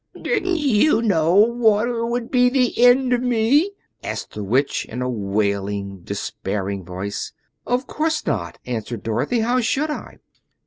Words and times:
"Didn't 0.19 0.57
you 0.57 1.03
know 1.03 1.35
water 1.35 2.03
would 2.03 2.31
be 2.31 2.49
the 2.49 2.83
end 2.83 3.13
of 3.13 3.21
me?" 3.21 3.73
asked 4.03 4.33
the 4.33 4.43
Witch, 4.43 4.83
in 4.89 5.03
a 5.03 5.07
wailing, 5.07 5.99
despairing 5.99 6.83
voice. 6.83 7.33
"Of 7.67 7.85
course 7.85 8.25
not," 8.25 8.57
answered 8.65 9.03
Dorothy. 9.03 9.41
"How 9.41 9.59
should 9.61 9.91
I?" 9.91 10.17